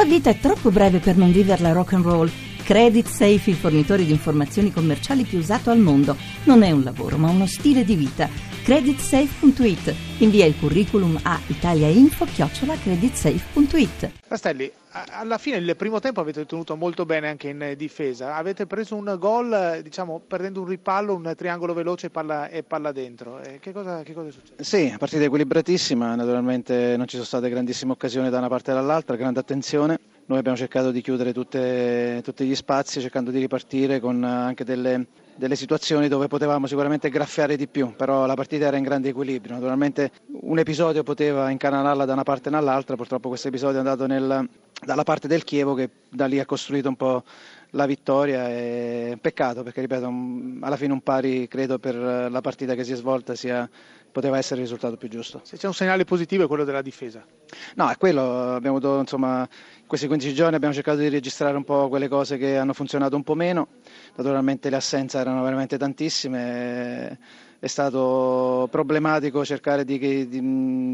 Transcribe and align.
La 0.00 0.06
vita 0.06 0.30
è 0.30 0.38
troppo 0.38 0.70
breve 0.70 0.98
per 0.98 1.18
non 1.18 1.30
viverla 1.30 1.72
rock 1.72 1.92
and 1.92 2.04
roll. 2.06 2.30
Credit 2.64 3.06
Safe, 3.06 3.50
il 3.50 3.54
fornitore 3.54 4.02
di 4.06 4.10
informazioni 4.10 4.72
commerciali 4.72 5.24
più 5.24 5.36
usato 5.36 5.68
al 5.68 5.78
mondo. 5.78 6.16
Non 6.44 6.62
è 6.62 6.70
un 6.70 6.82
lavoro, 6.82 7.18
ma 7.18 7.28
uno 7.28 7.46
stile 7.46 7.84
di 7.84 7.96
vita. 7.96 8.49
Creditsafe.it. 8.62 9.94
Invia 10.18 10.44
il 10.44 10.54
curriculum 10.58 11.18
a 11.22 11.40
italiainfo-creditsafe.it. 11.46 14.10
Castelli, 14.28 14.70
alla 14.90 15.38
fine 15.38 15.56
il 15.56 15.74
primo 15.76 15.98
tempo 15.98 16.20
avete 16.20 16.44
tenuto 16.44 16.76
molto 16.76 17.06
bene 17.06 17.28
anche 17.28 17.48
in 17.48 17.72
difesa. 17.76 18.36
Avete 18.36 18.66
preso 18.66 18.96
un 18.96 19.16
gol, 19.18 19.80
diciamo, 19.82 20.20
perdendo 20.24 20.60
un 20.60 20.66
ripallo, 20.66 21.14
un 21.14 21.32
triangolo 21.34 21.72
veloce 21.72 22.08
e 22.08 22.10
palla, 22.10 22.48
e 22.48 22.62
palla 22.62 22.92
dentro. 22.92 23.40
E 23.40 23.60
che, 23.60 23.72
cosa, 23.72 24.02
che 24.02 24.12
cosa 24.12 24.28
è 24.28 24.32
successo? 24.32 24.62
Sì, 24.62 24.94
partita 24.98 25.24
equilibratissima. 25.24 26.14
Naturalmente 26.14 26.96
non 26.96 27.06
ci 27.06 27.16
sono 27.16 27.24
state 27.24 27.48
grandissime 27.48 27.92
occasioni 27.92 28.28
da 28.30 28.38
una 28.38 28.48
parte 28.48 28.72
e 28.72 28.74
dall'altra, 28.74 29.16
grande 29.16 29.40
attenzione. 29.40 29.98
Noi 30.30 30.38
abbiamo 30.38 30.56
cercato 30.56 30.92
di 30.92 31.00
chiudere 31.00 31.32
tutte, 31.32 32.20
tutti 32.22 32.46
gli 32.46 32.54
spazi, 32.54 33.00
cercando 33.00 33.32
di 33.32 33.40
ripartire 33.40 33.98
con 33.98 34.22
anche 34.22 34.62
delle, 34.62 35.06
delle 35.34 35.56
situazioni 35.56 36.06
dove 36.06 36.28
potevamo 36.28 36.68
sicuramente 36.68 37.08
graffiare 37.08 37.56
di 37.56 37.66
più, 37.66 37.96
però 37.96 38.26
la 38.26 38.34
partita 38.34 38.66
era 38.66 38.76
in 38.76 38.84
grande 38.84 39.08
equilibrio. 39.08 39.54
Naturalmente 39.54 40.12
un 40.42 40.60
episodio 40.60 41.02
poteva 41.02 41.50
incanalarla 41.50 42.04
da 42.04 42.12
una 42.12 42.22
parte 42.22 42.48
e 42.48 42.52
dall'altra, 42.52 42.94
purtroppo 42.94 43.26
questo 43.26 43.48
episodio 43.48 43.74
è 43.74 43.78
andato 43.78 44.06
nel, 44.06 44.48
dalla 44.84 45.02
parte 45.02 45.26
del 45.26 45.42
Chievo 45.42 45.74
che 45.74 45.90
da 46.08 46.26
lì 46.26 46.38
ha 46.38 46.46
costruito 46.46 46.88
un 46.88 46.94
po' 46.94 47.24
la 47.70 47.86
vittoria 47.86 48.48
e 48.50 49.18
peccato 49.20 49.64
perché 49.64 49.80
ripeto 49.80 50.12
alla 50.60 50.76
fine 50.76 50.92
un 50.92 51.00
pari 51.00 51.48
credo 51.48 51.80
per 51.80 51.96
la 51.96 52.40
partita 52.40 52.76
che 52.76 52.84
si 52.84 52.92
è 52.92 52.96
svolta 52.96 53.34
sia, 53.34 53.68
poteva 54.12 54.38
essere 54.38 54.60
il 54.60 54.66
risultato 54.66 54.96
più 54.96 55.08
giusto. 55.08 55.40
Se 55.42 55.56
c'è 55.56 55.66
un 55.66 55.74
segnale 55.74 56.04
positivo 56.04 56.44
è 56.44 56.46
quello 56.46 56.62
della 56.62 56.82
difesa. 56.82 57.26
No, 57.74 57.90
è 57.90 57.96
quello, 57.96 58.54
abbiamo 58.54 58.76
avuto 58.76 59.00
insomma 59.00 59.40
in 59.40 59.86
questi 59.86 60.06
15 60.06 60.34
giorni 60.34 60.54
abbiamo 60.54 60.74
cercato 60.74 60.98
di 60.98 61.08
registrare 61.08 61.56
un 61.56 61.64
po' 61.64 61.88
quelle 61.88 62.08
cose 62.08 62.36
che 62.38 62.56
hanno 62.56 62.72
funzionato 62.72 63.16
un 63.16 63.22
po' 63.22 63.34
meno, 63.34 63.68
naturalmente 64.16 64.70
le 64.70 64.76
assenze 64.76 65.18
erano 65.18 65.42
veramente 65.42 65.76
tantissime 65.78 67.18
è 67.60 67.66
stato 67.66 68.66
problematico 68.70 69.44
cercare 69.44 69.84
di, 69.84 69.98
di, 69.98 70.28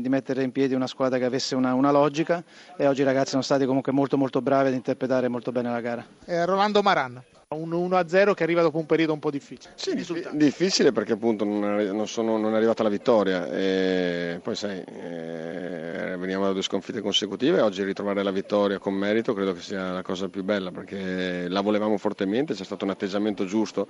di, 0.02 0.08
mettere 0.08 0.42
in 0.42 0.50
piedi 0.50 0.74
una 0.74 0.88
squadra 0.88 1.16
che 1.16 1.24
avesse 1.24 1.54
una, 1.54 1.74
una, 1.74 1.92
logica 1.92 2.42
e 2.76 2.88
oggi 2.88 3.02
i 3.02 3.04
ragazzi 3.04 3.30
sono 3.30 3.42
stati 3.42 3.64
comunque 3.66 3.92
molto 3.92 4.18
molto 4.18 4.42
bravi 4.42 4.68
ad 4.68 4.74
interpretare 4.74 5.28
molto 5.28 5.52
bene 5.52 5.70
la 5.70 5.80
gara. 5.80 6.04
Eh, 6.24 6.44
Rolando 6.44 6.82
Maran. 6.82 7.22
Un 7.48 7.70
1-0 7.70 8.34
che 8.34 8.42
arriva 8.42 8.62
dopo 8.62 8.78
un 8.78 8.86
periodo 8.86 9.12
un 9.12 9.20
po' 9.20 9.30
difficile. 9.30 9.74
Sì, 9.76 9.94
difficile 10.32 10.90
perché 10.90 11.12
appunto 11.12 11.44
non 11.44 11.78
è, 11.78 11.84
non, 11.92 12.08
sono, 12.08 12.36
non 12.36 12.52
è, 12.52 12.56
arrivata 12.56 12.82
la 12.82 12.88
vittoria 12.88 13.48
e 13.48 14.40
poi 14.42 14.56
sai, 14.56 14.82
eh, 14.82 15.95
veniamo 16.16 16.44
da 16.44 16.52
due 16.52 16.62
sconfitte 16.62 17.00
consecutive, 17.00 17.60
oggi 17.60 17.82
ritrovare 17.84 18.22
la 18.22 18.30
vittoria 18.30 18.78
con 18.78 18.94
merito 18.94 19.34
credo 19.34 19.52
che 19.52 19.60
sia 19.60 19.92
la 19.92 20.02
cosa 20.02 20.28
più 20.28 20.42
bella 20.42 20.70
perché 20.70 21.48
la 21.48 21.60
volevamo 21.60 21.96
fortemente, 21.98 22.54
c'è 22.54 22.64
stato 22.64 22.84
un 22.84 22.90
atteggiamento 22.90 23.44
giusto, 23.44 23.86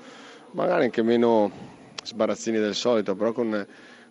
magari 0.52 0.84
anche 0.84 1.02
meno 1.02 1.50
sbarazzini 2.02 2.58
del 2.58 2.74
solito, 2.74 3.14
però 3.14 3.32
con, 3.32 3.66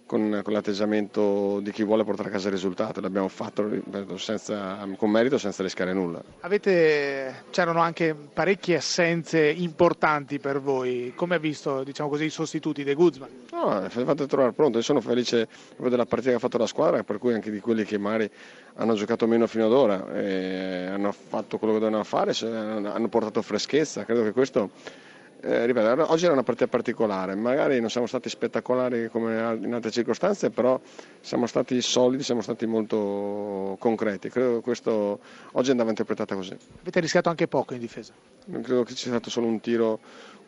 con, 0.06 0.42
con, 0.44 0.54
l'atteggiamento 0.54 1.60
di 1.62 1.72
chi 1.72 1.84
vuole 1.84 2.04
portare 2.04 2.30
a 2.30 2.32
casa 2.32 2.48
il 2.48 2.54
risultato. 2.54 3.02
L'abbiamo 3.02 3.28
fatto 3.28 3.68
senza, 4.16 4.88
con 4.98 5.10
merito 5.10 5.38
senza 5.38 5.64
rischiare 5.64 5.94
nulla. 5.94 6.22
Avete, 6.42 7.44
c'erano 7.50 7.80
anche 7.82 8.16
parecchie 8.16 8.78
assenze 8.78 9.48
importanti 9.50 10.40
per 10.40 10.60
voi. 10.62 11.14
Come 11.16 11.36
ha 11.36 11.40
visto 11.40 11.84
diciamo 11.84 12.10
così, 12.10 12.26
i 12.26 12.30
sostituti 12.30 12.84
dei 12.84 12.94
Guzman? 12.96 13.30
No, 13.52 13.88
fate 13.90 14.28
trovare 14.28 14.54
pronto. 14.54 14.78
Io 14.78 14.84
sono 14.84 15.02
felice 15.02 15.48
della 15.78 16.06
partita 16.06 16.32
che 16.32 16.38
ha 16.38 16.40
fatto 16.40 16.58
la 16.58 16.68
squadra, 16.68 17.04
per 17.04 17.18
cui 17.18 17.34
anche 17.34 17.52
di 17.52 17.60
quelli 17.60 17.84
che 17.84 17.98
magari 17.98 18.30
hanno 18.76 18.94
giocato 18.96 19.26
meno 19.28 19.48
fino 19.48 19.66
ad 19.66 19.72
ora, 19.72 20.06
hanno 20.06 21.12
fatto 21.12 21.58
quello 21.58 21.74
che 21.74 21.80
dovevano 21.80 22.04
fare, 22.04 22.34
hanno 22.42 23.08
portato 23.08 23.42
freschezza. 23.42 24.04
Credo 24.04 24.24
che 24.24 24.32
questo 24.32 24.70
eh, 25.48 25.66
ripeto, 25.68 26.12
oggi 26.12 26.24
era 26.24 26.34
una 26.34 26.42
partita 26.42 26.68
particolare, 26.68 27.36
magari 27.36 27.80
non 27.80 27.92
siamo 27.92 28.08
stati 28.08 28.30
spettacolari 28.30 29.10
come 29.10 29.58
in 29.62 29.74
altre 29.76 29.92
circostanze, 29.92 30.50
però 30.50 30.82
siamo 31.22 31.46
stati 31.46 31.80
solidi, 31.82 32.24
siamo 32.24 32.42
stati 32.42 32.66
molto 32.66 33.76
concreti. 33.80 34.30
Credo 34.30 34.56
che 34.56 34.62
questo 34.62 35.20
oggi 35.52 35.70
andava 35.70 35.90
interpretata 35.90 36.34
così. 36.34 36.58
Avete 36.82 37.00
rischiato 37.00 37.30
anche 37.30 37.48
poco 37.48 37.76
in 37.76 37.80
difesa? 37.80 38.12
Credo 38.50 38.82
che 38.82 38.94
ci 38.94 39.04
sia 39.04 39.12
stato 39.12 39.30
solo 39.30 39.46
un 39.46 39.60
tiro, 39.60 40.00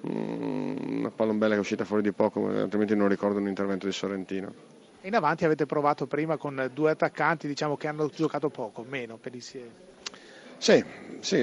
una 0.02 1.12
pallombella 1.12 1.54
che 1.54 1.60
è 1.60 1.62
uscita 1.62 1.86
fuori 1.86 2.02
di 2.02 2.12
poco, 2.12 2.48
altrimenti 2.48 2.96
non 2.96 3.08
ricordo 3.08 3.38
un 3.38 3.48
intervento 3.48 3.86
di 3.86 3.92
Sorrentino. 3.92 4.52
In 5.02 5.16
avanti 5.16 5.46
avete 5.46 5.68
provato 5.68 6.08
prima 6.08 6.38
con 6.38 6.72
due 6.74 6.90
attaccanti 6.90 7.48
diciamo, 7.48 7.78
che 7.78 7.88
hanno 7.88 8.08
giocato 8.08 8.50
poco, 8.50 8.84
meno 8.84 9.18
per 9.18 9.36
insieme. 9.36 9.96
Sì, 10.60 10.84
sì, 11.20 11.38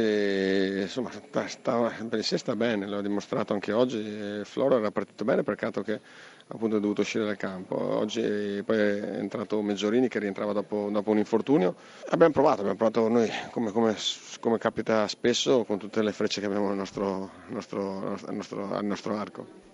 insomma, 0.82 1.10
sta, 1.46 1.92
per 2.08 2.24
sé 2.24 2.36
sta 2.38 2.56
bene, 2.56 2.86
l'ho 2.86 3.00
dimostrato 3.00 3.52
anche 3.52 3.72
oggi. 3.72 4.42
Floro 4.44 4.76
era 4.78 4.90
partito 4.90 5.24
bene, 5.24 5.42
peccato 5.42 5.82
che 5.82 6.00
appunto 6.48 6.76
è 6.76 6.80
dovuto 6.80 7.02
uscire 7.02 7.24
dal 7.24 7.36
campo. 7.36 7.76
Oggi 7.76 8.62
poi 8.64 8.76
è 8.76 9.18
entrato 9.18 9.62
Meggiorini 9.62 10.08
che 10.08 10.18
rientrava 10.18 10.52
dopo, 10.52 10.88
dopo 10.90 11.10
un 11.10 11.18
infortunio. 11.18 11.76
Abbiamo 12.08 12.32
provato, 12.32 12.60
abbiamo 12.60 12.76
provato 12.76 13.08
noi, 13.08 13.30
come, 13.50 13.70
come, 13.72 13.96
come, 14.40 14.58
capita 14.58 15.06
spesso, 15.08 15.64
con 15.64 15.78
tutte 15.78 16.02
le 16.02 16.12
frecce 16.12 16.40
che 16.40 16.46
abbiamo 16.46 16.70
al 16.70 16.76
nostro, 16.76 17.30
nostro, 17.48 18.18
nostro, 18.30 18.74
al 18.74 18.84
nostro 18.84 19.16
arco. 19.16 19.72